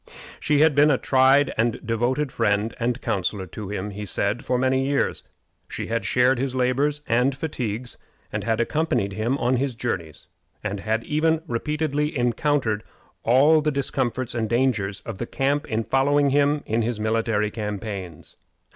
She 0.39 0.61
had 0.61 0.73
been 0.73 0.89
a 0.89 0.97
tried 0.97 1.53
and 1.59 1.79
devoted 1.85 2.31
friend 2.31 2.73
and 2.79 2.99
counselor 3.03 3.45
to 3.45 3.69
him, 3.69 3.91
he 3.91 4.03
said, 4.07 4.43
for 4.43 4.57
many 4.57 4.83
years. 4.83 5.23
She 5.67 5.85
had 5.89 6.05
shared 6.05 6.39
his 6.39 6.55
labors 6.55 7.03
and 7.07 7.37
fatigues, 7.37 7.99
had 8.33 8.59
accompanied 8.59 9.13
him 9.13 9.37
on 9.37 9.57
his 9.57 9.75
journeys, 9.75 10.25
and 10.63 10.79
had 10.79 11.03
even 11.03 11.43
repeatedly 11.47 12.17
encountered 12.17 12.83
all 13.21 13.61
the 13.61 13.69
discomforts 13.71 14.33
and 14.33 14.49
dangers 14.49 15.01
of 15.01 15.19
the 15.19 15.27
camp 15.27 15.67
in 15.69 15.83
following 15.83 16.31
him 16.31 16.63
in 16.65 16.81
his 16.81 16.99
military 16.99 17.51
campaigns. 17.51 18.35